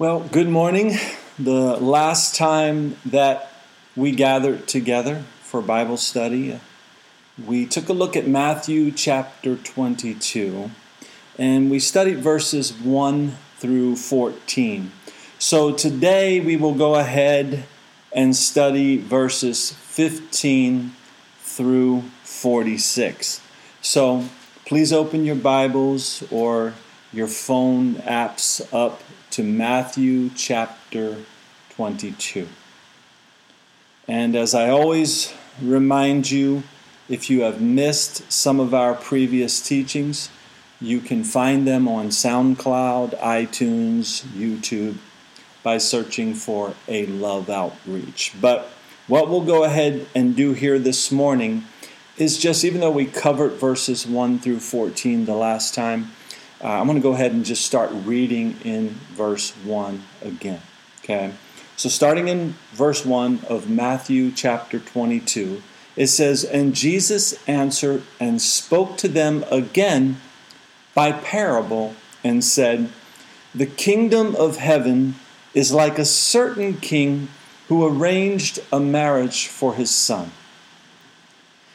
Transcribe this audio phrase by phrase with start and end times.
[0.00, 0.96] Well, good morning.
[1.38, 3.52] The last time that
[3.94, 6.58] we gathered together for Bible study,
[7.44, 10.70] we took a look at Matthew chapter 22
[11.36, 14.90] and we studied verses 1 through 14.
[15.38, 17.64] So today we will go ahead
[18.10, 20.92] and study verses 15
[21.42, 23.42] through 46.
[23.82, 24.24] So
[24.64, 26.72] please open your Bibles or
[27.12, 31.16] your phone apps up to Matthew chapter
[31.70, 32.48] 22.
[34.06, 36.62] And as I always remind you,
[37.08, 40.30] if you have missed some of our previous teachings,
[40.80, 44.98] you can find them on SoundCloud, iTunes, YouTube
[45.62, 48.32] by searching for a love outreach.
[48.40, 48.68] But
[49.08, 51.64] what we'll go ahead and do here this morning
[52.16, 56.12] is just, even though we covered verses 1 through 14 the last time,
[56.62, 60.60] uh, I'm going to go ahead and just start reading in verse 1 again.
[61.02, 61.32] Okay?
[61.76, 65.62] So, starting in verse 1 of Matthew chapter 22,
[65.96, 70.18] it says, And Jesus answered and spoke to them again
[70.94, 72.90] by parable and said,
[73.54, 75.14] The kingdom of heaven
[75.54, 77.28] is like a certain king
[77.68, 80.32] who arranged a marriage for his son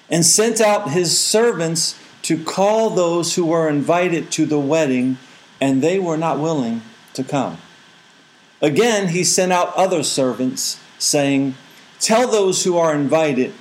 [0.10, 5.16] and sent out his servants to call those who were invited to the wedding,
[5.62, 6.82] and they were not willing
[7.14, 7.60] to come.
[8.64, 11.54] Again, he sent out other servants, saying,
[12.00, 13.54] Tell those who are invited,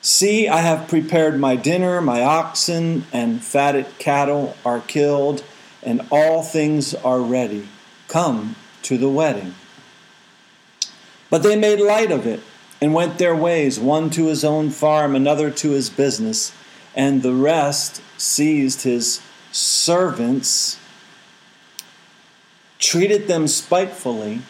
[0.00, 5.44] See, I have prepared my dinner, my oxen and fatted cattle are killed,
[5.82, 7.68] and all things are ready.
[8.08, 9.54] Come to the wedding.
[11.28, 12.40] But they made light of it
[12.80, 16.54] and went their ways, one to his own farm, another to his business
[16.94, 19.20] and the rest seized his
[19.52, 20.78] servants,
[22.78, 24.42] treated them spitefully,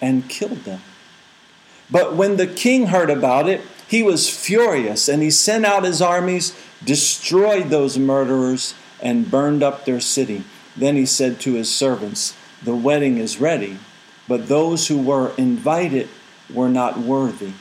[0.00, 0.80] and killed them.
[1.90, 6.02] But when the king heard about it, he was furious, and he sent out his
[6.02, 10.42] armies, destroyed those murderers, and burned up their city.
[10.76, 13.78] Then he said to his servants, The wedding is ready,
[14.26, 16.08] but those who were invited
[16.52, 17.52] were not worthy.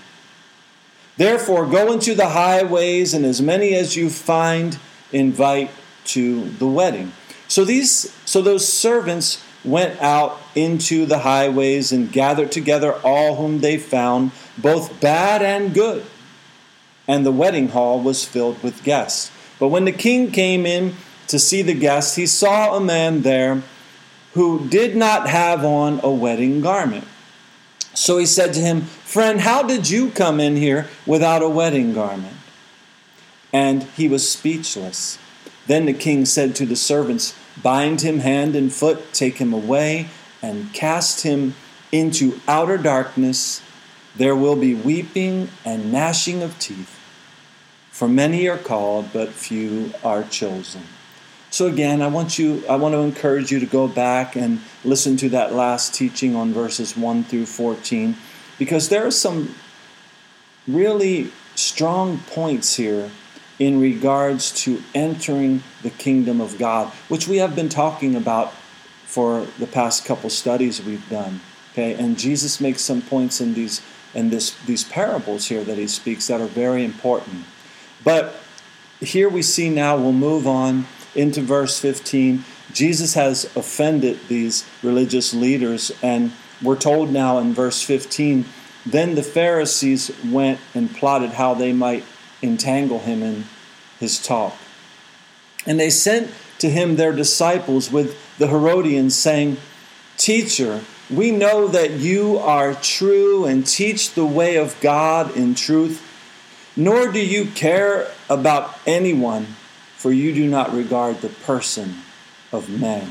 [1.18, 4.78] Therefore, go into the highways, and as many as you find,
[5.12, 5.72] invite
[6.06, 7.14] to the wedding.
[7.48, 13.62] So these, so those servants went out into the highways and gathered together all whom
[13.62, 16.06] they found, both bad and good.
[17.08, 19.32] And the wedding hall was filled with guests.
[19.60, 20.96] But when the king came in
[21.28, 23.64] to see the guests, he saw a man there
[24.34, 27.06] who did not have on a wedding garment.
[27.96, 31.94] So he said to him, Friend, how did you come in here without a wedding
[31.94, 32.36] garment?
[33.54, 35.18] And he was speechless.
[35.68, 40.10] Then the king said to the servants, Bind him hand and foot, take him away,
[40.42, 41.56] and cast him
[41.92, 43.62] into outer darkness.
[44.16, 47.00] There will be weeping and gnashing of teeth.
[47.92, 50.84] For many are called, but few are chosen.
[51.56, 55.16] So again, I want you I want to encourage you to go back and listen
[55.16, 58.18] to that last teaching on verses 1 through 14
[58.60, 59.56] because there are some
[60.68, 63.10] really strong points here
[63.58, 68.52] in regards to entering the kingdom of God, which we have been talking about
[69.06, 71.40] for the past couple studies we've done.
[71.72, 73.82] Okay, and Jesus makes some points in these
[74.14, 77.46] in this these parables here that he speaks that are very important.
[78.04, 78.36] But
[79.00, 82.44] here we see now we'll move on into verse 15,
[82.74, 86.32] Jesus has offended these religious leaders, and
[86.62, 88.46] we're told now in verse 15
[88.86, 92.04] then the Pharisees went and plotted how they might
[92.44, 93.46] entangle him in
[94.00, 94.56] his talk.
[95.66, 99.58] And they sent to him their disciples with the Herodians, saying,
[100.18, 106.04] Teacher, we know that you are true and teach the way of God in truth,
[106.76, 109.48] nor do you care about anyone
[110.06, 111.96] for you do not regard the person
[112.52, 113.10] of man.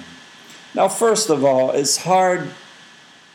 [0.77, 2.53] Now, first of all, it's hard,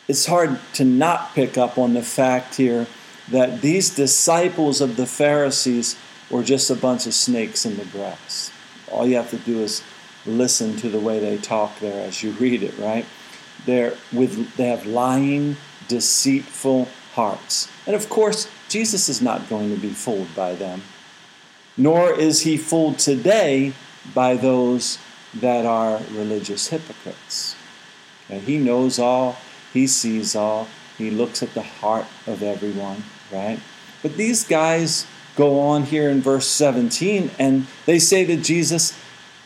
[0.07, 2.87] it's hard to not pick up on the fact here
[3.29, 5.97] that these disciples of the Pharisees
[6.29, 8.49] were just a bunch of snakes in the grass.
[8.89, 9.83] All you have to do is
[10.25, 13.05] listen to the way they talk there as you read it, right?
[13.65, 15.57] They're with they have lying,
[15.89, 17.69] deceitful hearts.
[17.85, 20.81] And of course, Jesus is not going to be fooled by them
[21.79, 23.73] nor is he fooled today
[24.13, 24.99] by those
[25.33, 27.55] that are religious hypocrites.
[28.29, 29.37] And he knows all,
[29.73, 30.67] he sees all,
[30.97, 33.59] he looks at the heart of everyone, right?
[34.03, 38.97] But these guys go on here in verse 17 and they say to Jesus,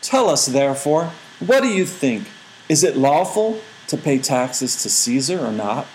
[0.02, 2.28] Tell us therefore, what do you think?
[2.68, 5.86] Is it lawful to to pay taxes to Caesar or not.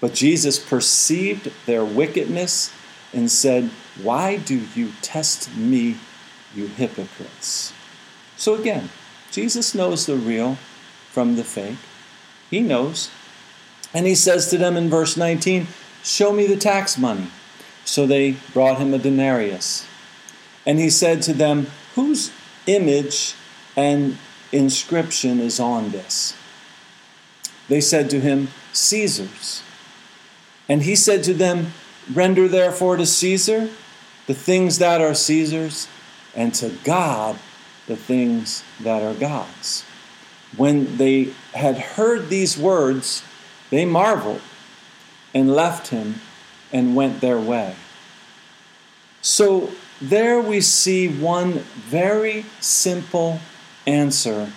[0.00, 2.72] But Jesus perceived their wickedness
[3.12, 3.70] and said,
[4.02, 5.96] Why do you test me,
[6.54, 7.72] you hypocrites?
[8.36, 8.90] So again,
[9.30, 10.56] Jesus knows the real
[11.10, 11.78] from the fake.
[12.50, 13.10] He knows.
[13.92, 15.68] And he says to them in verse 19,
[16.02, 17.28] Show me the tax money.
[17.84, 19.86] So they brought him a denarius.
[20.66, 22.32] And he said to them, Whose
[22.66, 23.34] image
[23.76, 24.18] and
[24.50, 26.36] inscription is on this?
[27.68, 29.62] They said to him, Caesar's.
[30.68, 31.72] And he said to them,
[32.12, 33.70] Render therefore to Caesar
[34.26, 35.88] the things that are Caesar's,
[36.34, 37.38] and to God
[37.86, 39.84] the things that are God's.
[40.56, 43.22] When they had heard these words,
[43.70, 44.40] they marveled
[45.32, 46.20] and left him
[46.72, 47.76] and went their way.
[49.20, 53.40] So there we see one very simple
[53.86, 54.52] answer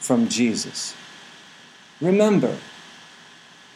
[0.00, 0.94] from Jesus.
[2.00, 2.56] Remember,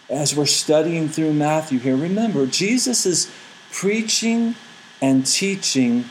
[0.08, 3.30] as we're studying through Matthew here, remember, Jesus is
[3.70, 4.54] preaching
[5.02, 6.04] and teaching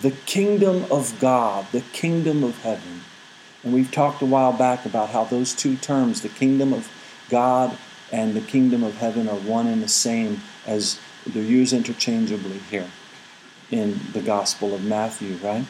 [0.00, 3.02] the kingdom of God, the kingdom of heaven.
[3.62, 6.88] And we've talked a while back about how those two terms, the kingdom of
[7.28, 7.76] God
[8.12, 12.88] and the kingdom of heaven, are one and the same as they're used interchangeably here
[13.72, 15.66] in the Gospel of Matthew, right?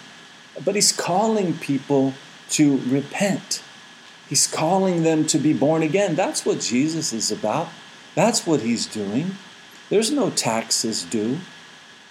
[0.63, 2.13] But he's calling people
[2.51, 3.63] to repent.
[4.29, 6.15] He's calling them to be born again.
[6.15, 7.69] That's what Jesus is about.
[8.15, 9.37] That's what he's doing.
[9.89, 11.39] There's no taxes due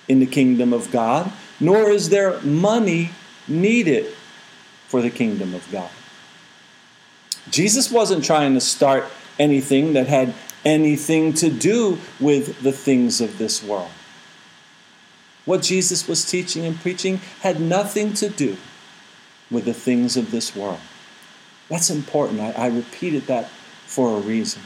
[0.07, 3.11] in the kingdom of God, nor is there money
[3.47, 4.13] needed
[4.87, 5.89] for the kingdom of God.
[7.49, 9.05] Jesus wasn't trying to start
[9.37, 13.91] anything that had anything to do with the things of this world.
[15.45, 18.57] What Jesus was teaching and preaching had nothing to do
[19.51, 20.79] with the things of this world.
[21.69, 22.39] That's important.
[22.39, 23.49] I, I repeated that
[23.85, 24.61] for a reason.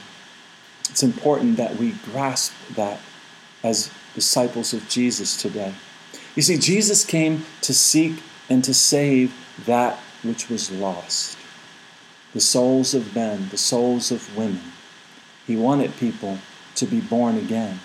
[0.90, 3.00] It's important that we grasp that
[3.64, 5.74] as disciples of Jesus today.
[6.36, 9.34] You see, Jesus came to seek and to save
[9.66, 11.38] that which was lost
[12.34, 14.62] the souls of men, the souls of women.
[15.48, 16.38] He wanted people
[16.76, 17.80] to be born again.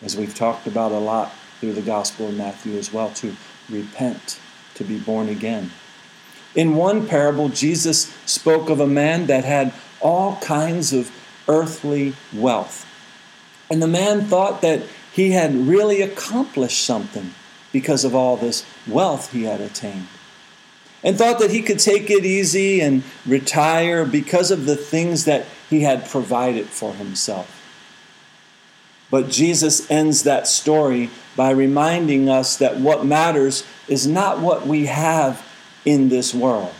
[0.00, 3.36] As we've talked about a lot through the Gospel of Matthew as well, to
[3.68, 4.38] repent,
[4.74, 5.72] to be born again.
[6.54, 11.10] In one parable, Jesus spoke of a man that had all kinds of
[11.48, 12.86] earthly wealth.
[13.70, 14.82] And the man thought that
[15.12, 17.34] he had really accomplished something
[17.72, 20.08] because of all this wealth he had attained.
[21.02, 25.46] And thought that he could take it easy and retire because of the things that
[25.68, 27.52] he had provided for himself.
[29.10, 34.86] But Jesus ends that story by reminding us that what matters is not what we
[34.86, 35.46] have
[35.84, 36.72] in this world,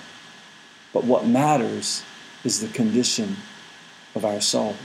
[0.92, 2.02] but what matters
[2.42, 3.36] is the condition
[4.14, 4.76] of our souls.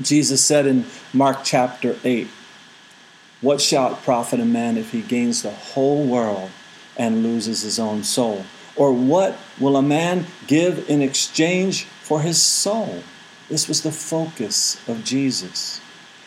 [0.00, 2.28] Jesus said in Mark chapter 8,
[3.40, 6.50] What shall it profit a man if he gains the whole world
[6.96, 8.44] and loses his own soul?
[8.76, 13.02] Or what will a man give in exchange for his soul?
[13.48, 15.80] This was the focus of Jesus.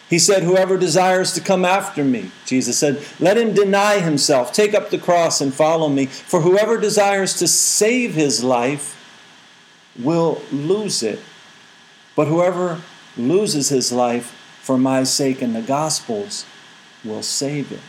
[0.09, 4.74] He said, Whoever desires to come after me, Jesus said, let him deny himself, take
[4.74, 6.07] up the cross, and follow me.
[6.07, 8.97] For whoever desires to save his life
[9.97, 11.21] will lose it.
[12.13, 12.81] But whoever
[13.18, 16.46] loses his life for my sake and the gospel's
[17.03, 17.80] will save it.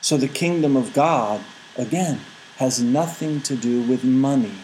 [0.00, 1.40] So the kingdom of God,
[1.76, 2.20] again,
[2.56, 4.56] has nothing to do with money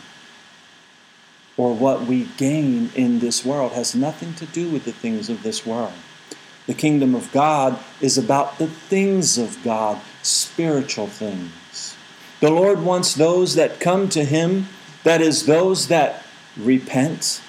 [1.56, 5.42] or what we gain in this world has nothing to do with the things of
[5.42, 5.92] this world.
[6.66, 11.96] The kingdom of God is about the things of God, spiritual things.
[12.40, 14.66] The Lord wants those that come to Him,
[15.04, 16.24] that is, those that
[16.56, 17.40] repent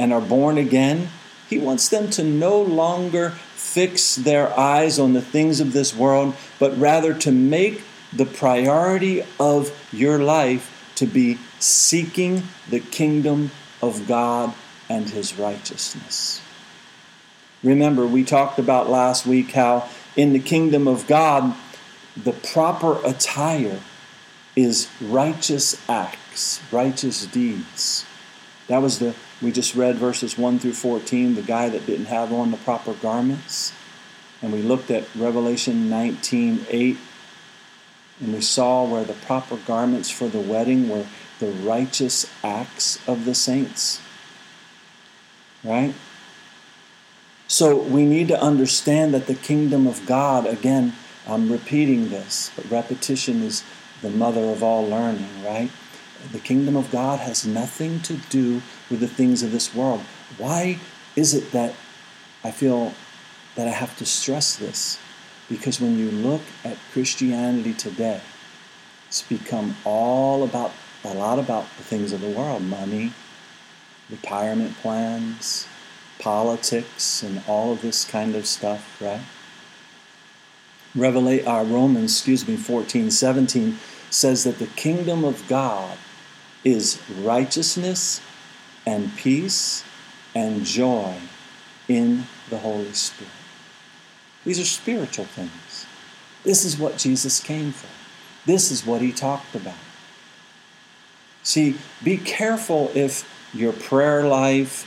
[0.00, 1.10] and are born again,
[1.50, 6.34] He wants them to no longer fix their eyes on the things of this world,
[6.58, 13.50] but rather to make the priority of your life to be seeking the kingdom
[13.82, 14.54] of God
[14.88, 16.40] and His righteousness.
[17.62, 21.54] Remember, we talked about last week how in the kingdom of God,
[22.16, 23.80] the proper attire
[24.56, 28.06] is righteous acts, righteous deeds.
[28.70, 32.32] That was the, we just read verses 1 through 14, the guy that didn't have
[32.32, 33.72] on the proper garments.
[34.40, 36.96] And we looked at Revelation 19 8,
[38.20, 41.04] and we saw where the proper garments for the wedding were
[41.40, 44.00] the righteous acts of the saints.
[45.64, 45.92] Right?
[47.48, 50.94] So we need to understand that the kingdom of God, again,
[51.26, 53.64] I'm repeating this, but repetition is
[54.00, 55.72] the mother of all learning, right?
[56.32, 60.02] The kingdom of God has nothing to do with the things of this world.
[60.38, 60.78] Why
[61.16, 61.74] is it that
[62.44, 62.94] I feel
[63.56, 64.98] that I have to stress this?
[65.48, 68.20] Because when you look at Christianity today,
[69.08, 70.72] it's become all about
[71.04, 73.12] a lot about the things of the world money,
[74.08, 75.66] retirement plans,
[76.20, 79.22] politics, and all of this kind of stuff, right?
[80.94, 83.78] Revelate, uh, Romans, excuse me, 14, 17
[84.10, 85.96] says that the kingdom of God
[86.64, 88.20] is righteousness
[88.86, 89.84] and peace
[90.34, 91.14] and joy
[91.88, 93.32] in the Holy Spirit.
[94.44, 95.86] These are spiritual things.
[96.44, 97.88] This is what Jesus came for.
[98.46, 99.74] This is what he talked about.
[101.42, 104.86] See, be careful if your prayer life,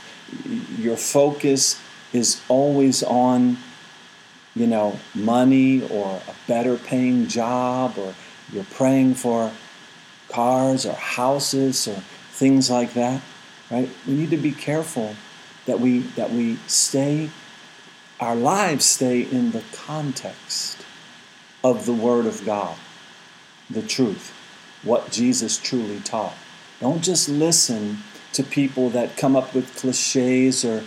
[0.78, 1.80] your focus
[2.12, 3.58] is always on,
[4.54, 8.14] you know, money or a better paying job, or
[8.52, 9.52] you're praying for
[10.34, 13.22] cars or houses or things like that,
[13.70, 13.88] right?
[14.06, 15.14] We need to be careful
[15.66, 17.30] that we that we stay
[18.18, 20.78] our lives stay in the context
[21.62, 22.76] of the word of God,
[23.70, 24.32] the truth,
[24.82, 26.34] what Jesus truly taught.
[26.80, 27.98] Don't just listen
[28.32, 30.82] to people that come up with cliches or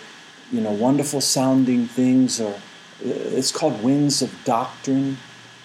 [0.51, 5.17] you know wonderful sounding things or uh, it's called winds of doctrine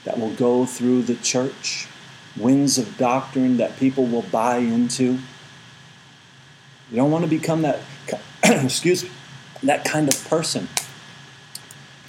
[0.05, 1.89] that will go through the church
[2.37, 5.19] winds of doctrine that people will buy into
[6.91, 7.81] you don't want to become that
[8.45, 9.11] excuse me,
[9.63, 10.69] that kind of person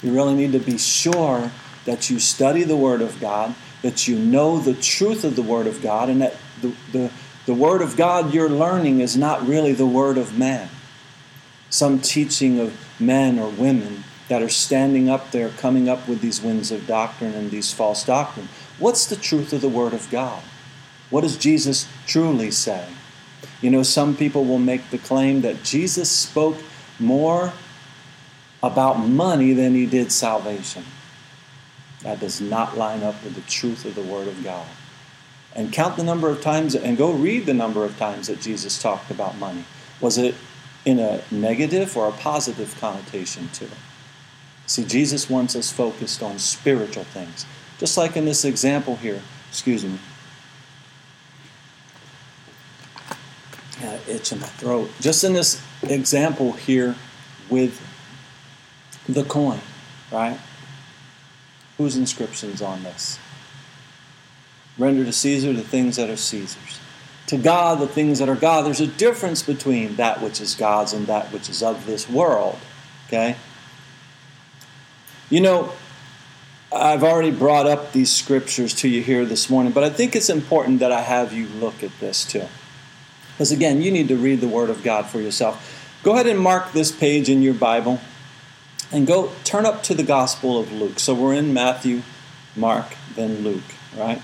[0.02, 1.50] you really need to be sure
[1.84, 5.66] that you study the word of god that you know the truth of the word
[5.66, 7.10] of god and that the, the
[7.46, 10.70] the Word of God you're learning is not really the Word of man.
[11.68, 16.40] Some teaching of men or women that are standing up there coming up with these
[16.40, 18.48] winds of doctrine and these false doctrine.
[18.78, 20.42] What's the truth of the Word of God?
[21.10, 22.86] What does Jesus truly say?
[23.60, 26.56] You know, some people will make the claim that Jesus spoke
[26.98, 27.52] more
[28.62, 30.84] about money than he did salvation.
[32.02, 34.66] That does not line up with the truth of the Word of God
[35.54, 38.80] and count the number of times and go read the number of times that Jesus
[38.80, 39.64] talked about money.
[40.00, 40.34] Was it
[40.84, 43.70] in a negative or a positive connotation to it?
[44.66, 47.46] See, Jesus wants us focused on spiritual things.
[47.78, 49.98] Just like in this example here, excuse me.
[53.80, 54.90] Yeah, itch in my throat.
[55.00, 56.94] Just in this example here
[57.50, 57.80] with
[59.08, 59.60] the coin,
[60.12, 60.38] right?
[61.76, 63.18] Whose inscription's on this?
[64.78, 66.80] Render to Caesar the things that are Caesar's.
[67.28, 68.64] To God, the things that are God.
[68.64, 72.58] There's a difference between that which is God's and that which is of this world.
[73.06, 73.36] Okay?
[75.30, 75.72] You know,
[76.74, 80.28] I've already brought up these scriptures to you here this morning, but I think it's
[80.28, 82.46] important that I have you look at this too.
[83.32, 86.00] Because again, you need to read the Word of God for yourself.
[86.02, 88.00] Go ahead and mark this page in your Bible
[88.90, 90.98] and go turn up to the Gospel of Luke.
[90.98, 92.02] So we're in Matthew,
[92.56, 93.62] Mark, then Luke,
[93.96, 94.20] right?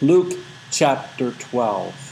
[0.00, 0.38] Luke
[0.70, 2.04] chapter 12.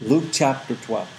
[0.00, 1.17] Luke chapter 12.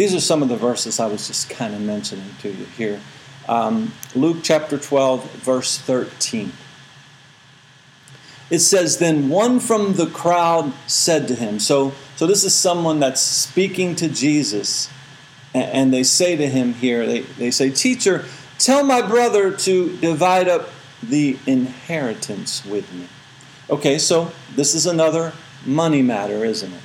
[0.00, 2.98] These are some of the verses I was just kind of mentioning to you here.
[3.46, 6.52] Um, Luke chapter 12, verse 13.
[8.48, 12.98] It says, Then one from the crowd said to him, So, so this is someone
[12.98, 14.88] that's speaking to Jesus,
[15.52, 18.24] and, and they say to him here, they, they say, Teacher,
[18.58, 20.70] tell my brother to divide up
[21.02, 23.06] the inheritance with me.
[23.68, 25.34] Okay, so this is another
[25.66, 26.82] money matter, isn't it?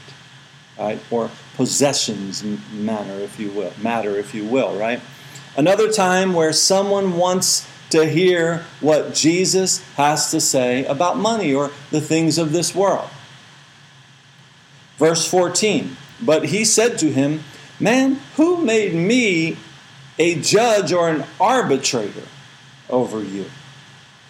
[0.77, 0.99] Right?
[1.09, 2.43] Or possessions
[2.73, 4.99] matter, if you will, matter, if you will, right?
[5.57, 11.71] Another time where someone wants to hear what Jesus has to say about money or
[11.91, 13.09] the things of this world.
[14.97, 17.41] Verse 14 But he said to him,
[17.79, 19.57] Man, who made me
[20.17, 22.23] a judge or an arbitrator
[22.89, 23.45] over you?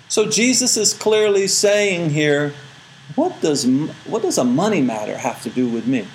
[0.07, 2.53] So Jesus is clearly saying here,
[3.15, 3.65] what does,
[4.05, 6.07] what does a money matter have to do with me?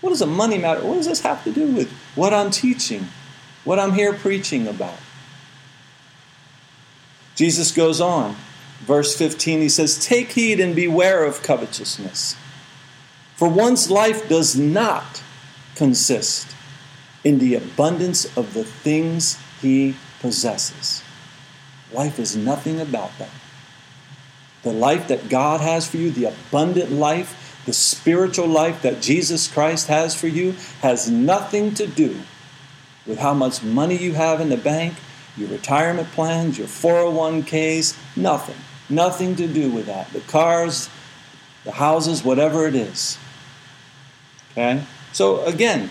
[0.00, 0.84] What does the money matter?
[0.84, 3.08] What does this have to do with what I'm teaching,
[3.64, 4.98] what I'm here preaching about?
[7.34, 8.36] Jesus goes on,
[8.80, 12.36] verse 15, he says, Take heed and beware of covetousness,
[13.36, 15.22] for one's life does not
[15.76, 16.54] consist
[17.22, 21.02] in the abundance of the things he possesses.
[21.92, 23.30] Life is nothing about that.
[24.62, 29.46] The life that God has for you, the abundant life, the spiritual life that Jesus
[29.46, 32.18] Christ has for you, has nothing to do
[33.06, 34.94] with how much money you have in the bank,
[35.36, 38.54] your retirement plans, your 401ks, nothing.
[38.88, 40.10] Nothing to do with that.
[40.14, 40.88] The cars,
[41.64, 43.18] the houses, whatever it is.
[44.52, 44.82] Okay?
[45.12, 45.90] So again,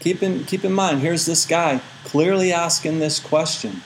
[0.00, 3.82] keep in keep in mind, here's this guy clearly asking this question,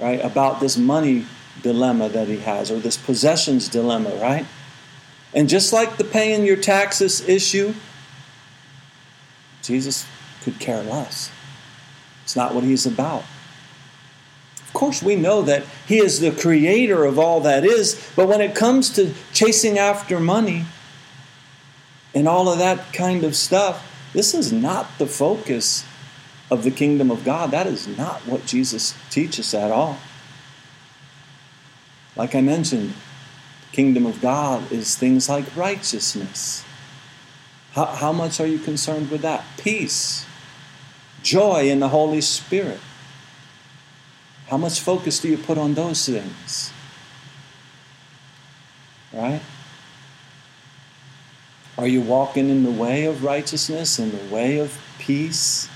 [0.00, 1.26] right, about this money
[1.62, 4.46] dilemma that he has, or this possessions dilemma, right?
[5.34, 7.74] And just like the paying your taxes issue,
[9.62, 10.06] Jesus
[10.42, 11.30] could care less.
[12.22, 13.24] It's not what he's about.
[14.60, 18.40] Of course, we know that he is the creator of all that is, but when
[18.40, 20.64] it comes to chasing after money
[22.14, 25.84] and all of that kind of stuff, this is not the focus
[26.50, 27.50] of the kingdom of God.
[27.50, 29.98] That is not what Jesus teaches at all.
[32.16, 32.94] Like I mentioned,
[33.74, 36.64] kingdom of God is things like righteousness.
[37.72, 39.44] How, how much are you concerned with that?
[39.58, 40.24] Peace,
[41.22, 42.78] joy in the Holy Spirit.
[44.46, 46.72] How much focus do you put on those things?
[49.12, 49.40] Right?
[51.76, 55.68] Are you walking in the way of righteousness, in the way of peace,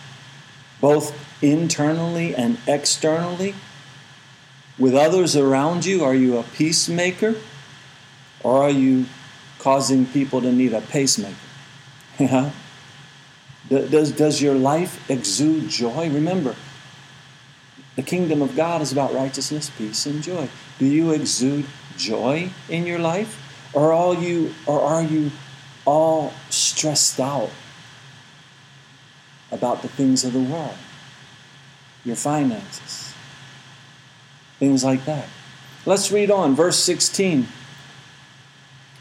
[0.80, 1.12] both
[1.42, 3.54] internally and externally?
[4.78, 7.34] With others around you, are you a peacemaker?
[8.42, 9.06] Or are you
[9.58, 11.34] causing people to need a pacemaker?
[12.18, 12.50] Yeah?
[13.68, 16.08] Does, does your life exude joy?
[16.10, 16.56] Remember,
[17.96, 20.48] the kingdom of God is about righteousness, peace, and joy.
[20.78, 21.66] Do you exude
[21.96, 23.44] joy in your life?
[23.74, 25.30] Or are you, or are you
[25.84, 27.50] all stressed out
[29.52, 30.76] about the things of the world?
[32.04, 33.12] Your finances,
[34.58, 35.28] things like that.
[35.84, 37.48] Let's read on, verse 16.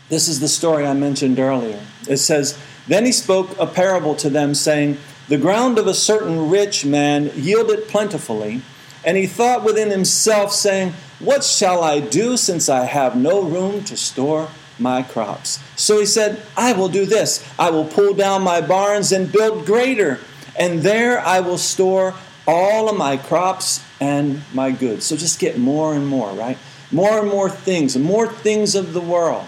[0.10, 1.80] This is the story I mentioned earlier.
[2.08, 4.98] It says, Then he spoke a parable to them, saying,
[5.28, 8.62] The ground of a certain rich man yielded plentifully,
[9.04, 13.84] and he thought within himself, saying, What shall I do, since I have no room
[13.84, 14.48] to store
[14.80, 15.60] my crops?
[15.76, 19.66] So he said, I will do this I will pull down my barns and build
[19.66, 20.22] greater,
[20.58, 22.14] and there I will store
[22.48, 25.06] all of my crops and my goods.
[25.06, 26.58] So just get more and more, right?
[26.94, 29.44] More and more things, more things of the world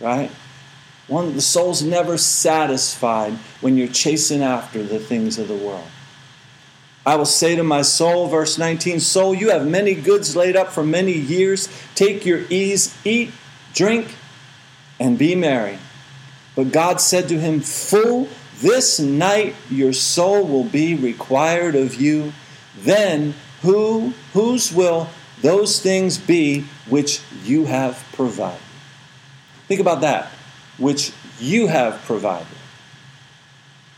[0.00, 0.30] right?
[1.06, 5.86] One, the soul's never satisfied when you're chasing after the things of the world.
[7.06, 10.68] I will say to my soul, verse 19, Soul, you have many goods laid up
[10.68, 11.68] for many years.
[11.94, 13.32] Take your ease, eat,
[13.72, 14.14] drink,
[15.00, 15.78] and be merry.
[16.54, 22.34] But God said to him, Fool, this night your soul will be required of you.
[22.76, 23.32] Then
[23.62, 25.08] who, whose will
[25.40, 28.60] those things be which you have provided?
[29.68, 30.26] Think about that,
[30.78, 32.46] which you have provided.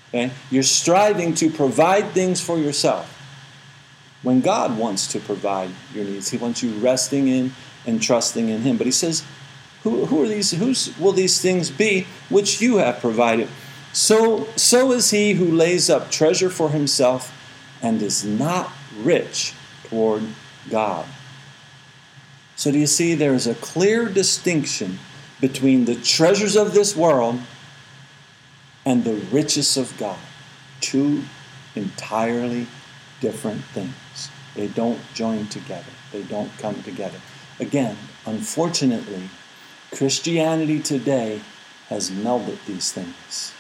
[0.09, 0.31] Okay?
[0.51, 3.17] You're striving to provide things for yourself.
[4.23, 7.53] When God wants to provide your needs, He wants you resting in
[7.87, 8.77] and trusting in Him.
[8.77, 9.25] But He says,
[9.83, 10.51] who, who are these?
[10.51, 13.49] Whose will these things be which you have provided?
[13.93, 17.37] So, so is he who lays up treasure for himself
[17.83, 19.55] and is not rich
[19.85, 20.23] toward
[20.69, 21.07] God.
[22.57, 24.99] So, do you see there is a clear distinction
[25.41, 27.41] between the treasures of this world
[28.85, 30.19] and the riches of God.
[30.81, 31.23] Two
[31.75, 32.67] entirely
[33.21, 34.31] different things.
[34.55, 37.21] They don't join together, they don't come together.
[37.59, 39.29] Again, unfortunately,
[39.93, 41.41] Christianity today
[41.89, 43.53] has melded these things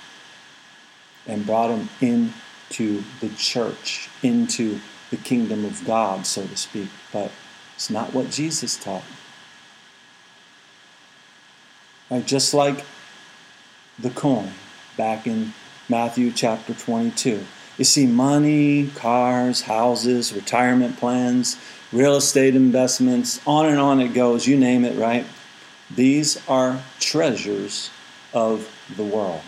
[1.26, 6.88] and brought them into the church, into the kingdom of God, so to speak.
[7.12, 7.30] But
[7.74, 9.02] it's not what Jesus taught.
[12.10, 12.26] Right?
[12.26, 12.84] Just like
[13.98, 14.50] the coin
[14.96, 15.52] back in
[15.88, 17.44] Matthew chapter 22.
[17.78, 21.56] You see money, cars, houses, retirement plans,
[21.92, 25.24] real estate investments, on and on it goes, you name it, right?
[25.94, 27.90] These are treasures
[28.32, 29.40] of the world.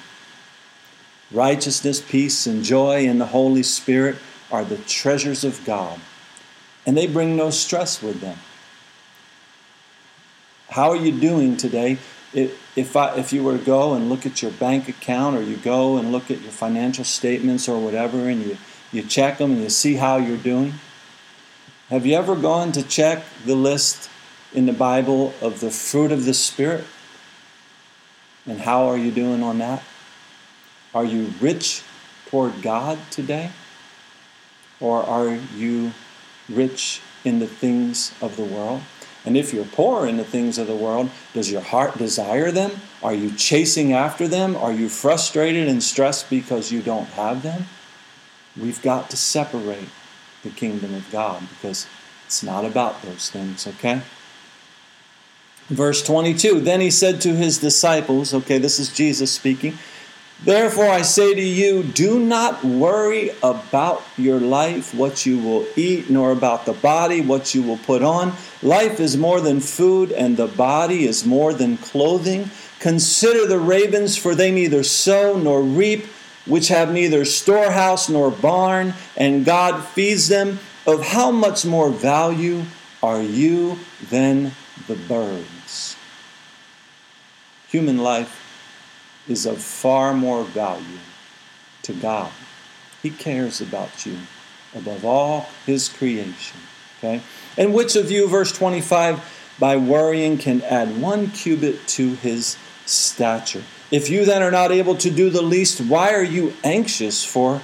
[1.31, 4.17] Righteousness, peace, and joy in the Holy Spirit
[4.51, 5.99] are the treasures of God,
[6.87, 8.39] and they bring no stress with them.
[10.71, 11.99] How are you doing today
[12.35, 15.57] if, I, if you were to go and look at your bank account or you
[15.57, 18.57] go and look at your financial statements or whatever and you,
[18.91, 20.75] you check them and you see how you're doing,
[21.89, 24.09] have you ever gone to check the list
[24.55, 26.85] in the Bible of the fruit of the Spirit?
[28.47, 29.83] And how are you doing on that?
[30.95, 31.83] Are you rich
[32.27, 33.51] toward God today?
[34.81, 35.93] Or are you
[36.49, 38.83] rich in the things of the world?
[39.25, 42.73] And if you're poor in the things of the world, does your heart desire them?
[43.03, 44.57] Are you chasing after them?
[44.57, 47.67] Are you frustrated and stressed because you don't have them?
[48.57, 49.89] We've got to separate
[50.43, 51.87] the kingdom of God because
[52.27, 54.03] it's not about those things, okay?
[55.69, 59.79] Verse 22 Then he said to his disciples, okay, this is Jesus speaking.
[60.45, 66.11] Therefore, I say to you, do not worry about your life, what you will eat,
[66.11, 68.33] nor about the body, what you will put on.
[68.61, 72.51] Life is more than food, and the body is more than clothing.
[72.81, 76.07] Consider the ravens, for they neither sow nor reap,
[76.45, 80.59] which have neither storehouse nor barn, and God feeds them.
[80.85, 82.65] Of how much more value
[83.01, 83.79] are you
[84.11, 84.51] than
[84.89, 85.95] the birds?
[87.69, 88.42] Human life
[89.29, 90.99] is of far more value
[91.83, 92.33] to God.
[93.03, 94.17] He cares about you
[94.75, 96.59] above all his creation.
[96.99, 97.21] Okay?
[97.59, 102.57] And which of you, verse 25, by worrying can add one cubit to his
[102.87, 103.63] stature?
[103.91, 107.61] If you then are not able to do the least, why are you anxious for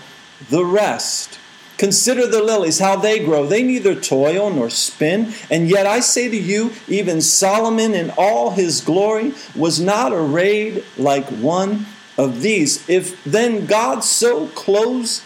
[0.50, 1.37] the rest?
[1.78, 3.46] Consider the lilies, how they grow.
[3.46, 5.32] They neither toil nor spin.
[5.48, 10.84] And yet I say to you, even Solomon in all his glory was not arrayed
[10.96, 11.86] like one
[12.18, 12.86] of these.
[12.88, 15.22] If then God so clothes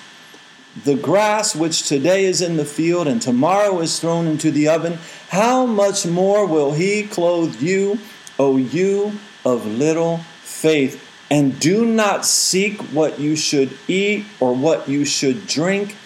[0.85, 4.99] the grass which today is in the field and tomorrow is thrown into the oven,
[5.31, 7.99] how much more will he clothe you,
[8.39, 9.13] O you
[9.45, 11.03] of little faith?
[11.31, 15.97] And do not seek what you should eat or what you should drink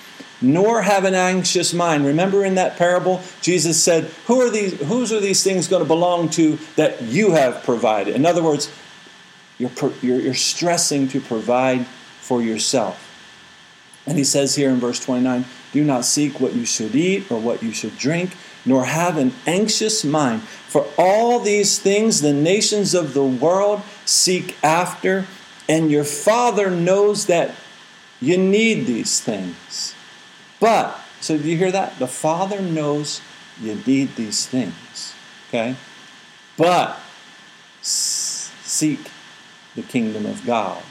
[0.40, 2.04] nor have an anxious mind.
[2.04, 5.88] Remember in that parable, Jesus said, Who are these, whose are these things going to
[5.88, 8.14] belong to that you have provided?
[8.14, 8.70] In other words,
[9.58, 9.70] you're,
[10.02, 11.86] you're, you're stressing to provide
[12.20, 13.02] for yourself.
[14.06, 17.40] And he says here in verse 29 Do not seek what you should eat or
[17.40, 20.42] what you should drink, nor have an anxious mind.
[20.42, 25.26] For all these things the nations of the world seek after,
[25.68, 27.54] and your Father knows that
[28.20, 29.95] you need these things.
[30.60, 31.98] But, so do you hear that?
[31.98, 33.20] The Father knows
[33.60, 35.14] you need these things.
[35.48, 35.76] Okay?
[36.56, 36.98] But
[37.82, 39.10] seek
[39.74, 40.82] the kingdom of God,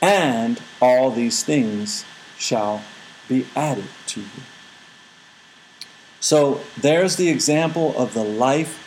[0.00, 2.04] and all these things
[2.38, 2.82] shall
[3.28, 4.42] be added to you.
[6.20, 8.86] So there's the example of the life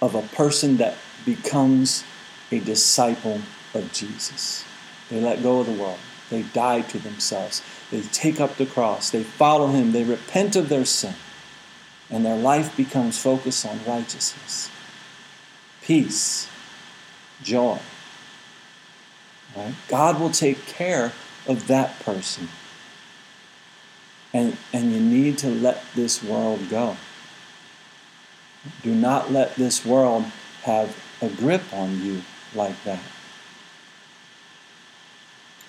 [0.00, 2.04] of a person that becomes
[2.50, 3.40] a disciple
[3.72, 4.64] of Jesus.
[5.08, 5.98] They let go of the world.
[6.32, 7.60] They die to themselves.
[7.90, 9.10] They take up the cross.
[9.10, 9.92] They follow Him.
[9.92, 11.14] They repent of their sin.
[12.08, 14.70] And their life becomes focused on righteousness,
[15.82, 16.48] peace,
[17.42, 17.78] joy.
[19.54, 19.74] Right?
[19.88, 21.12] God will take care
[21.46, 22.48] of that person.
[24.32, 26.96] And, and you need to let this world go.
[28.82, 30.24] Do not let this world
[30.62, 32.22] have a grip on you
[32.54, 33.02] like that.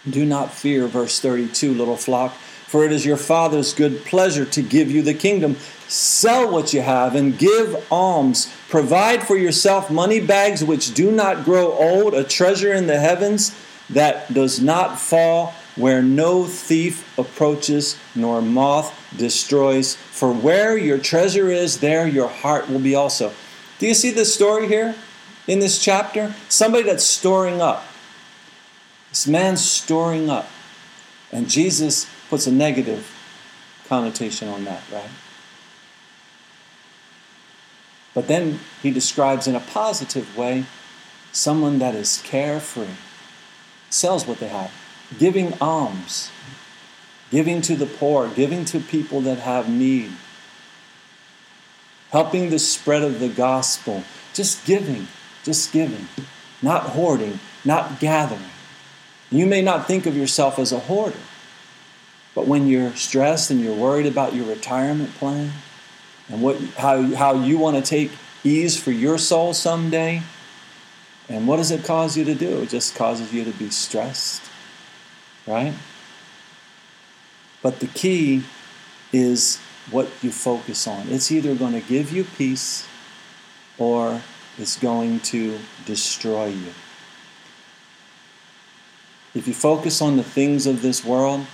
[0.09, 4.61] Do not fear, verse 32, little flock, for it is your Father's good pleasure to
[4.61, 5.55] give you the kingdom.
[5.87, 8.53] Sell what you have and give alms.
[8.67, 13.55] Provide for yourself money bags which do not grow old, a treasure in the heavens
[13.89, 19.95] that does not fall, where no thief approaches nor moth destroys.
[19.95, 23.31] For where your treasure is, there your heart will be also.
[23.79, 24.95] Do you see the story here
[25.47, 26.35] in this chapter?
[26.49, 27.85] Somebody that's storing up.
[29.13, 30.49] This man's storing up.
[31.31, 33.11] And Jesus puts a negative
[33.87, 35.09] connotation on that, right?
[38.15, 40.65] But then he describes in a positive way
[41.31, 42.95] someone that is carefree,
[43.91, 44.71] sells what they have,
[45.19, 46.31] giving alms,
[47.29, 50.11] giving to the poor, giving to people that have need,
[52.09, 55.07] helping the spread of the gospel, just giving,
[55.43, 56.07] just giving,
[56.63, 58.52] not hoarding, not gathering.
[59.33, 61.17] You may not think of yourself as a hoarder,
[62.35, 65.51] but when you're stressed and you're worried about your retirement plan
[66.29, 68.11] and what, how, how you want to take
[68.43, 70.21] ease for your soul someday,
[71.27, 72.61] and what does it cause you to do?
[72.61, 74.43] It just causes you to be stressed,
[75.47, 75.73] right?
[77.63, 78.43] But the key
[79.11, 79.57] is
[79.89, 81.07] what you focus on.
[81.09, 82.87] It's either going to give you peace
[83.79, 84.21] or
[84.59, 86.73] it's going to destroy you.
[89.35, 91.47] If you focus on the things of this world,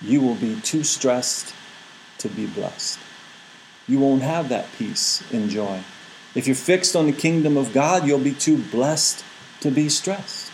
[0.00, 1.54] you will be too stressed
[2.18, 2.98] to be blessed.
[3.86, 5.80] You won't have that peace and joy.
[6.34, 9.24] If you're fixed on the kingdom of God, you'll be too blessed
[9.60, 10.50] to be stressed.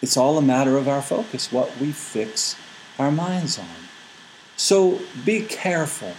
[0.00, 2.56] It's all a matter of our focus, what we fix
[2.98, 3.66] our minds on.
[4.56, 6.14] So be careful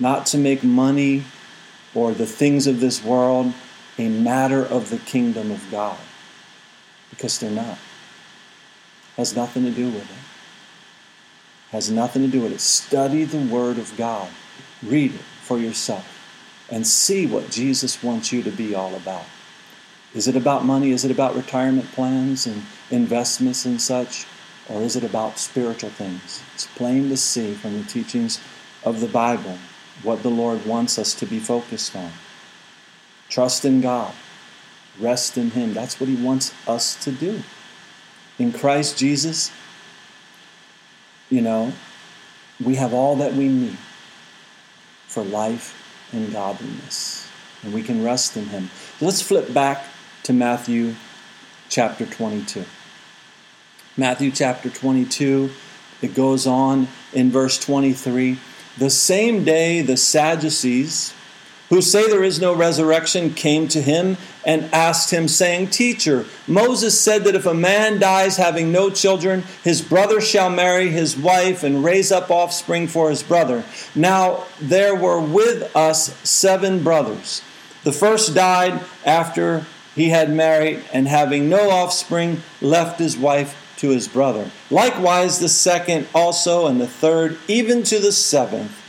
[0.00, 1.24] not to make money
[1.94, 3.52] or the things of this world
[3.98, 5.98] a matter of the kingdom of God
[7.18, 7.78] because they're not.
[9.16, 10.16] Has nothing to do with it.
[11.72, 12.60] Has nothing to do with it.
[12.60, 14.30] Study the Word of God.
[14.82, 16.06] Read it for yourself.
[16.70, 19.24] and see what Jesus wants you to be all about.
[20.14, 20.90] Is it about money?
[20.90, 24.26] Is it about retirement plans and investments and such?
[24.68, 26.42] Or is it about spiritual things?
[26.54, 28.40] It's plain to see from the teachings
[28.84, 29.58] of the Bible
[30.02, 32.12] what the Lord wants us to be focused on.
[33.28, 34.14] Trust in God,
[35.00, 35.74] rest in Him.
[35.74, 37.42] That's what He wants us to do.
[38.38, 39.50] In Christ Jesus,
[41.30, 41.72] you know,
[42.62, 43.78] we have all that we need
[45.06, 45.74] for life
[46.12, 47.28] and godliness.
[47.62, 48.70] And we can rest in Him.
[49.00, 49.84] Let's flip back
[50.24, 50.94] to Matthew
[51.68, 52.64] chapter 22.
[53.96, 55.50] Matthew chapter 22,
[56.02, 58.38] it goes on in verse 23.
[58.78, 61.12] The same day the Sadducees,
[61.68, 66.98] who say there is no resurrection, came to him and asked him, saying, Teacher, Moses
[66.98, 71.62] said that if a man dies having no children, his brother shall marry his wife
[71.62, 73.64] and raise up offspring for his brother.
[73.94, 77.42] Now there were with us seven brothers.
[77.84, 83.90] The first died after he had married, and having no offspring, left his wife to
[83.90, 84.50] his brother.
[84.70, 88.80] Likewise, the second also, and the third, even to the seventh.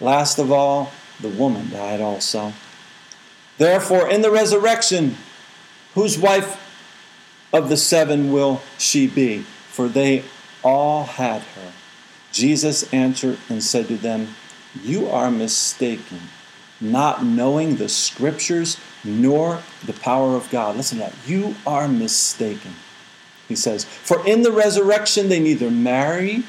[0.00, 2.52] Last of all, the woman died also.
[3.58, 5.16] Therefore, in the resurrection,
[5.94, 6.62] whose wife
[7.52, 9.44] of the seven will she be?
[9.70, 10.24] For they
[10.62, 11.72] all had her.
[12.32, 14.34] Jesus answered and said to them,
[14.82, 16.20] You are mistaken,
[16.80, 20.76] not knowing the scriptures nor the power of God.
[20.76, 21.14] Listen to that.
[21.26, 22.72] You are mistaken.
[23.48, 26.44] He says, For in the resurrection they neither marry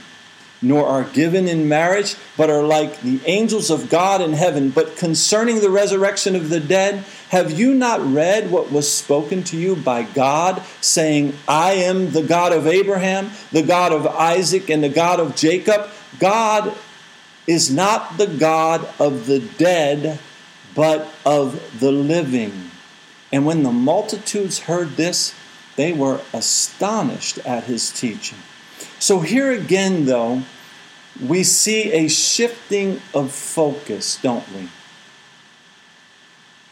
[0.62, 4.70] nor are given in marriage, but are like the angels of God in heaven.
[4.70, 9.58] But concerning the resurrection of the dead, have you not read what was spoken to
[9.58, 14.84] you by God, saying, I am the God of Abraham, the God of Isaac, and
[14.84, 15.90] the God of Jacob?
[16.20, 16.74] God
[17.46, 20.20] is not the God of the dead,
[20.74, 22.72] but of the living.
[23.32, 25.36] And when the multitudes heard this,
[25.76, 28.40] they were astonished at his teaching.
[29.00, 30.44] So here again, though,
[31.26, 34.70] we see a shifting of focus, don't we?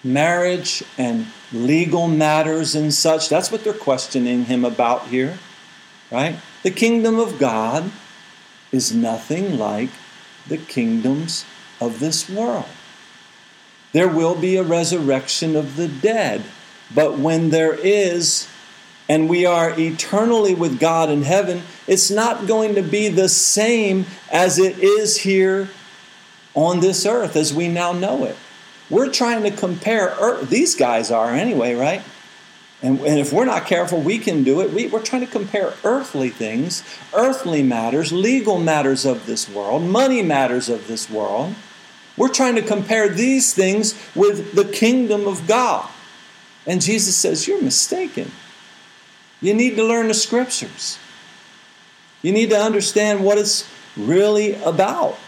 [0.03, 5.39] Marriage and legal matters and such, that's what they're questioning him about here,
[6.11, 6.37] right?
[6.63, 7.91] The kingdom of God
[8.71, 9.89] is nothing like
[10.47, 11.45] the kingdoms
[11.81, 12.65] of this world.
[13.93, 16.43] There will be a resurrection of the dead,
[16.93, 18.47] but when there is
[19.07, 24.05] and we are eternally with God in heaven, it's not going to be the same
[24.31, 25.69] as it is here
[26.55, 28.35] on this earth as we now know it.
[28.89, 32.01] We're trying to compare earth, these guys are anyway, right?
[32.81, 34.71] And, and if we're not careful, we can do it.
[34.71, 40.21] We, we're trying to compare earthly things, earthly matters, legal matters of this world, money
[40.21, 41.55] matters of this world.
[42.17, 45.89] We're trying to compare these things with the kingdom of God.
[46.67, 48.31] And Jesus says, You're mistaken.
[49.45, 50.97] You need to learn the scriptures.
[52.23, 55.19] You need to understand what it's really about.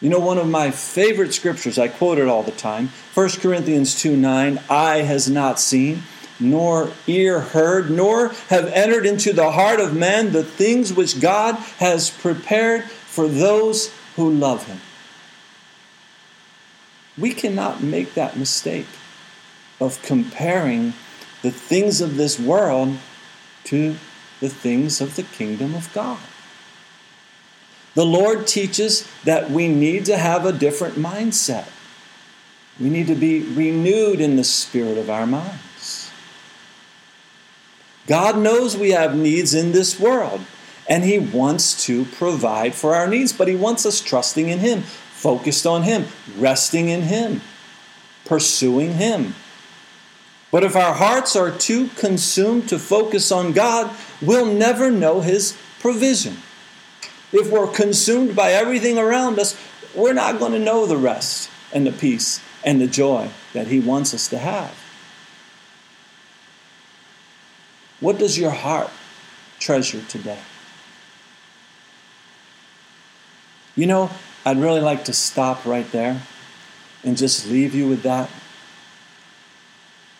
[0.00, 4.00] You know, one of my favorite scriptures, I quote it all the time 1 Corinthians
[4.00, 6.04] 2 9, eye has not seen,
[6.40, 11.56] nor ear heard, nor have entered into the heart of man the things which God
[11.80, 14.80] has prepared for those who love him.
[17.18, 18.86] We cannot make that mistake
[19.78, 20.94] of comparing
[21.44, 22.96] the things of this world
[23.64, 23.96] to
[24.40, 26.18] the things of the kingdom of God.
[27.94, 31.68] The Lord teaches that we need to have a different mindset.
[32.80, 36.10] We need to be renewed in the spirit of our minds.
[38.06, 40.40] God knows we have needs in this world,
[40.88, 44.80] and He wants to provide for our needs, but He wants us trusting in Him,
[44.80, 46.06] focused on Him,
[46.38, 47.42] resting in Him,
[48.24, 49.34] pursuing Him.
[50.54, 53.90] But if our hearts are too consumed to focus on God,
[54.22, 56.36] we'll never know His provision.
[57.32, 59.60] If we're consumed by everything around us,
[59.96, 63.80] we're not going to know the rest and the peace and the joy that He
[63.80, 64.72] wants us to have.
[67.98, 68.90] What does your heart
[69.58, 70.38] treasure today?
[73.74, 74.08] You know,
[74.46, 76.22] I'd really like to stop right there
[77.02, 78.30] and just leave you with that.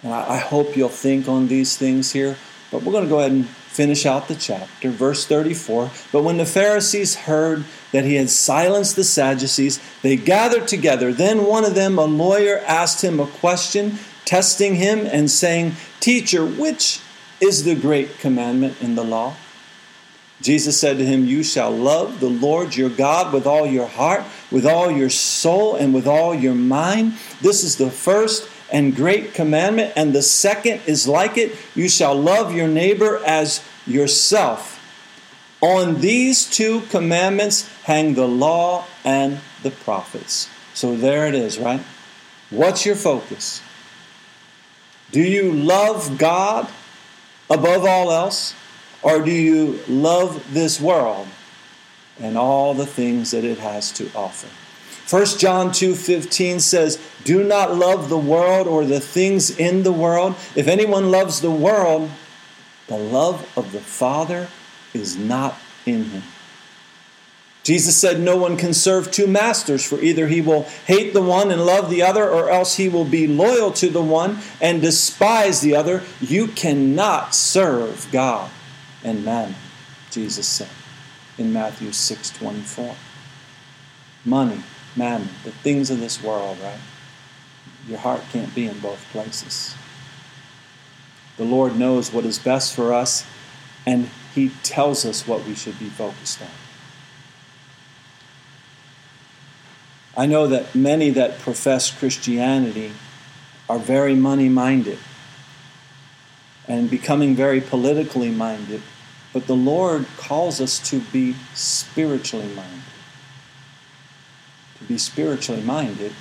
[0.04, 2.36] And I, hope you'll think on these things here.
[2.70, 4.90] But we're going to go ahead and finish out the chapter.
[4.90, 10.68] Verse 34 But when the Pharisees heard that he had silenced the Sadducees, they gathered
[10.68, 11.12] together.
[11.12, 16.44] Then one of them, a lawyer, asked him a question, testing him and saying, Teacher,
[16.44, 17.00] which
[17.40, 19.34] is the great commandment in the law?
[20.42, 24.24] Jesus said to him, You shall love the Lord your God with all your heart,
[24.50, 27.14] with all your soul, and with all your mind.
[27.40, 32.14] This is the first and great commandment, and the second is like it you shall
[32.14, 34.80] love your neighbor as yourself.
[35.60, 40.48] On these two commandments hang the law and the prophets.
[40.74, 41.80] So there it is, right?
[42.50, 43.62] What's your focus?
[45.10, 46.68] Do you love God
[47.48, 48.54] above all else?
[49.02, 51.28] Or do you love this world
[52.18, 54.48] and all the things that it has to offer?
[55.06, 60.34] 1 John 2:15 says, "Do not love the world or the things in the world.
[60.54, 62.10] If anyone loves the world,
[62.86, 64.48] the love of the Father
[64.92, 66.22] is not in him.
[67.62, 71.50] Jesus said, No one can serve two masters, for either he will hate the one
[71.50, 75.62] and love the other, or else he will be loyal to the one and despise
[75.62, 76.02] the other.
[76.20, 78.50] You cannot serve God
[79.02, 79.56] and mammon,
[80.10, 80.68] Jesus said
[81.38, 82.94] in Matthew 6 24.
[84.26, 84.62] Money,
[84.96, 86.78] mammon, the things of this world, right?
[87.88, 89.74] Your heart can't be in both places.
[91.36, 93.26] The Lord knows what is best for us,
[93.86, 96.48] and he tells us what we should be focused on.
[100.16, 102.92] I know that many that profess Christianity
[103.68, 104.98] are very money minded
[106.68, 108.82] and becoming very politically minded,
[109.32, 112.93] but the Lord calls us to be spiritually minded.
[114.84, 116.12] To be spiritually minded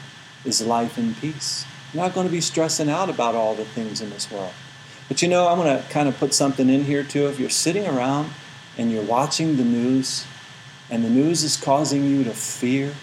[0.46, 1.66] is life and peace.
[1.92, 4.54] You're not going to be stressing out about all the things in this world.
[5.10, 7.28] But you know, I'm going to kind of put something in here too.
[7.28, 8.30] If you're sitting around
[8.78, 10.26] and you're watching the news,
[10.90, 12.94] and the news is causing you to fear,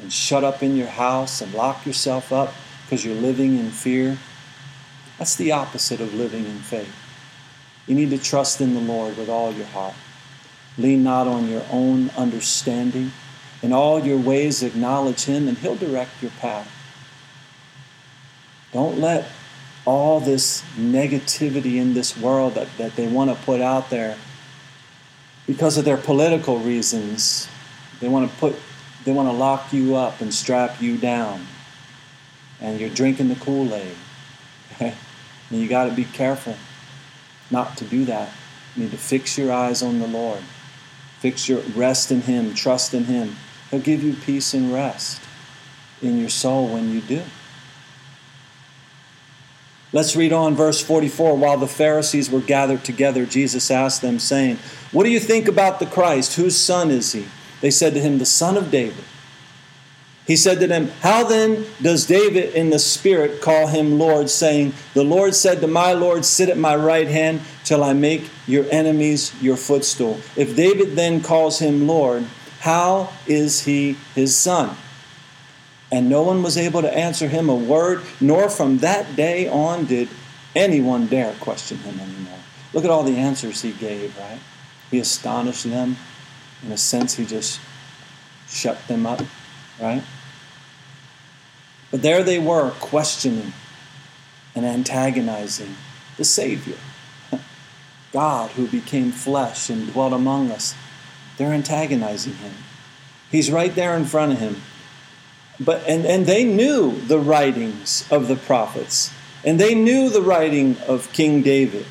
[0.00, 4.18] and shut up in your house and lock yourself up because you're living in fear,
[5.18, 6.94] that's the opposite of living in faith.
[7.88, 9.94] You need to trust in the Lord with all your heart.
[10.78, 13.10] Lean not on your own understanding.
[13.62, 16.70] In all your ways, acknowledge Him, and He'll direct your path.
[18.72, 19.28] Don't let
[19.84, 24.16] all this negativity in this world that, that they want to put out there
[25.46, 27.48] because of their political reasons.
[28.00, 28.56] They want to put
[29.04, 31.46] they want to lock you up and strap you down.
[32.60, 33.96] And you're drinking the Kool-Aid.
[34.80, 34.94] and
[35.50, 36.56] you got to be careful
[37.50, 38.30] not to do that.
[38.76, 40.38] You need to fix your eyes on the Lord.
[41.18, 43.36] Fix your rest in Him, trust in Him.
[43.72, 45.18] He'll give you peace and rest
[46.02, 47.22] in your soul when you do.
[49.94, 51.36] Let's read on verse 44.
[51.36, 54.58] While the Pharisees were gathered together, Jesus asked them, saying,
[54.92, 56.36] What do you think about the Christ?
[56.36, 57.24] Whose son is he?
[57.62, 59.04] They said to him, The son of David.
[60.26, 64.74] He said to them, How then does David in the Spirit call him Lord, saying,
[64.92, 68.66] The Lord said to my Lord, Sit at my right hand till I make your
[68.70, 70.20] enemies your footstool.
[70.36, 72.26] If David then calls him Lord,
[72.62, 74.76] how is he his son?
[75.92, 79.84] and no one was able to answer him a word, nor from that day on
[79.84, 80.08] did
[80.56, 82.38] anyone dare question him anymore.
[82.72, 84.38] Look at all the answers he gave, right?
[84.90, 85.98] He astonished them.
[86.64, 87.60] In a sense, he just
[88.48, 89.20] shut them up,
[89.78, 90.02] right?
[91.90, 93.52] But there they were, questioning
[94.54, 95.76] and antagonizing
[96.16, 96.78] the Savior,
[98.12, 100.74] God who became flesh and dwelt among us.
[101.36, 102.52] They're antagonizing him.
[103.30, 104.62] He's right there in front of him.
[105.58, 109.12] But and, and they knew the writings of the prophets
[109.44, 111.86] and they knew the writing of king david.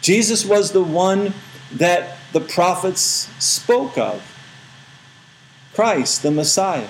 [0.00, 1.32] Jesus was the one
[1.72, 4.22] that the prophets spoke of.
[5.74, 6.88] Christ the messiah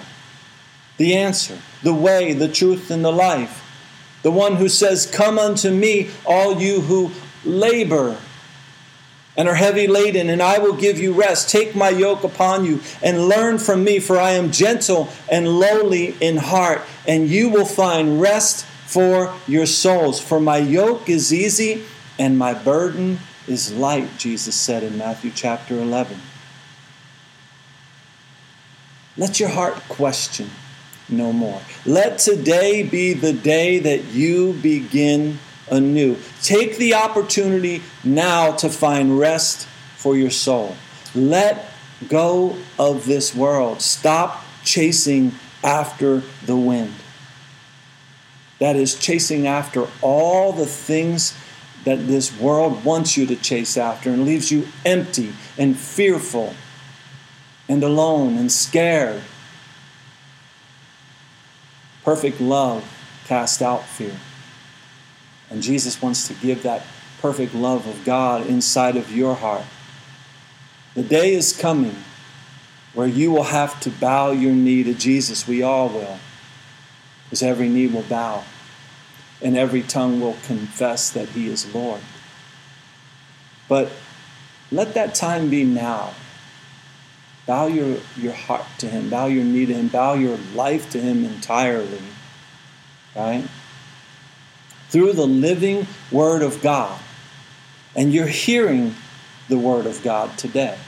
[0.96, 3.62] the answer the way the truth and the life.
[4.22, 7.12] The one who says come unto me all you who
[7.44, 8.18] labor
[9.36, 11.50] and are heavy laden, and I will give you rest.
[11.50, 16.16] Take my yoke upon you and learn from me, for I am gentle and lowly
[16.20, 20.20] in heart, and you will find rest for your souls.
[20.20, 21.84] For my yoke is easy
[22.18, 26.18] and my burden is light, Jesus said in Matthew chapter 11.
[29.16, 30.50] Let your heart question
[31.08, 31.60] no more.
[31.84, 35.38] Let today be the day that you begin
[35.70, 36.16] anew.
[36.42, 40.76] Take the opportunity now to find rest for your soul.
[41.14, 41.68] Let
[42.08, 43.80] go of this world.
[43.80, 46.94] Stop chasing after the wind.
[48.58, 51.36] That is, chasing after all the things
[51.84, 56.54] that this world wants you to chase after and leaves you empty and fearful
[57.68, 59.22] and alone and scared.
[62.04, 62.84] Perfect love
[63.26, 64.16] casts out fear.
[65.56, 66.82] And Jesus wants to give that
[67.22, 69.64] perfect love of God inside of your heart.
[70.92, 71.96] The day is coming
[72.92, 75.48] where you will have to bow your knee to Jesus.
[75.48, 76.18] We all will.
[77.24, 78.44] Because every knee will bow
[79.40, 82.02] and every tongue will confess that He is Lord.
[83.66, 83.90] But
[84.70, 86.12] let that time be now.
[87.46, 91.00] Bow your, your heart to Him, bow your knee to Him, bow your life to
[91.00, 92.02] Him entirely.
[93.14, 93.48] Right?
[94.96, 96.98] Through the living Word of God.
[97.94, 98.94] And you're hearing
[99.46, 100.78] the Word of God today.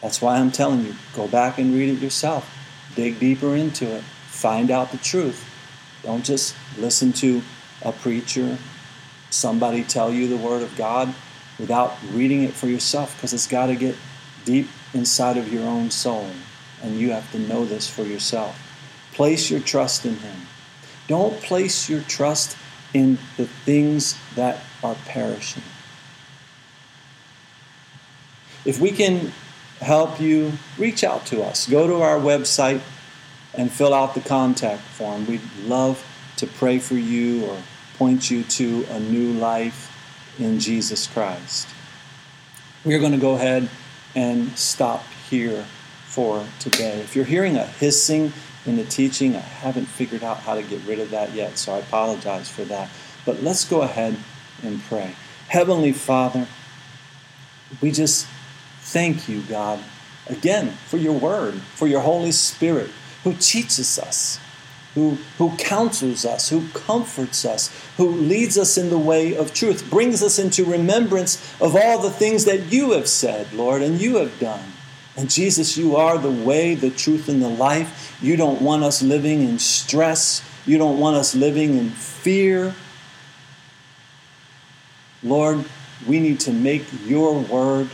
[0.00, 2.48] That's why I'm telling you go back and read it yourself,
[2.94, 5.44] dig deeper into it, find out the truth.
[6.04, 7.42] Don't just listen to
[7.82, 8.56] a preacher,
[9.30, 11.12] somebody tell you the Word of God
[11.58, 13.96] without reading it for yourself because it's got to get
[14.44, 16.30] deep inside of your own soul.
[16.84, 18.56] And you have to know this for yourself.
[19.12, 20.36] Place your trust in Him.
[21.08, 22.56] Don't place your trust
[22.94, 25.62] in the things that are perishing.
[28.64, 29.32] If we can
[29.80, 31.68] help you, reach out to us.
[31.68, 32.80] Go to our website
[33.54, 35.26] and fill out the contact form.
[35.26, 36.04] We'd love
[36.36, 37.56] to pray for you or
[37.96, 39.94] point you to a new life
[40.38, 41.68] in Jesus Christ.
[42.84, 43.68] We're going to go ahead
[44.14, 45.64] and stop here
[46.06, 47.00] for today.
[47.00, 48.32] If you're hearing a hissing
[48.66, 51.74] in the teaching, I haven't figured out how to get rid of that yet, so
[51.74, 52.90] I apologize for that.
[53.24, 54.16] But let's go ahead
[54.62, 55.14] and pray.
[55.48, 56.46] Heavenly Father,
[57.80, 58.26] we just
[58.80, 59.80] thank you, God,
[60.26, 62.90] again for your word, for your Holy Spirit
[63.24, 64.38] who teaches us
[64.98, 69.88] who, who counsels us, who comforts us, who leads us in the way of truth,
[69.88, 74.16] brings us into remembrance of all the things that you have said, Lord, and you
[74.16, 74.72] have done.
[75.18, 78.16] And Jesus, you are the way, the truth, and the life.
[78.22, 80.44] You don't want us living in stress.
[80.64, 82.72] You don't want us living in fear.
[85.24, 85.64] Lord,
[86.06, 87.90] we need to make your word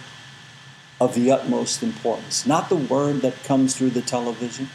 [1.00, 4.68] of the utmost importance, not the word that comes through the television,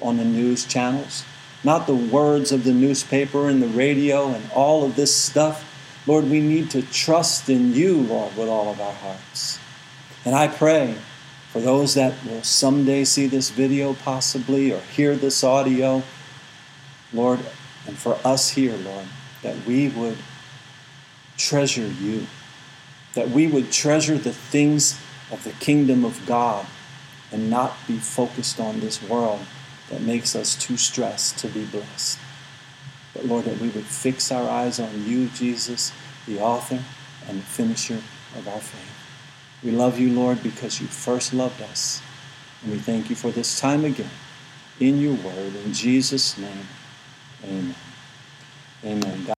[0.00, 1.24] on the news channels,
[1.64, 5.68] not the words of the newspaper and the radio and all of this stuff.
[6.06, 9.58] Lord, we need to trust in you, Lord, with all of our hearts.
[10.24, 10.96] And I pray
[11.54, 16.02] for those that will someday see this video, possibly, or hear this audio,
[17.12, 17.38] Lord,
[17.86, 19.06] and for us here, Lord,
[19.42, 20.16] that we would
[21.36, 22.26] treasure you,
[23.14, 24.98] that we would treasure the things
[25.30, 26.66] of the kingdom of God
[27.30, 29.38] and not be focused on this world
[29.90, 32.18] that makes us too stressed to be blessed.
[33.14, 35.92] But Lord, that we would fix our eyes on you, Jesus,
[36.26, 36.82] the author
[37.28, 38.02] and the finisher
[38.36, 38.93] of our faith.
[39.64, 42.02] We love you, Lord, because you first loved us.
[42.62, 44.10] And we thank you for this time again
[44.78, 45.56] in your word.
[45.64, 46.68] In Jesus' name,
[47.44, 47.74] amen.
[48.84, 49.34] Amen.